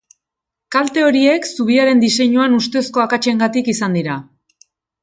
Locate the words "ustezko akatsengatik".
2.61-3.73